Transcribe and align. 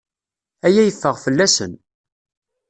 Aya 0.65 0.81
yeffeɣ 0.83 1.15
fell-asen. 1.23 1.73